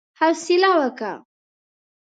حوصله 0.19 0.71
وکه! 0.79 1.11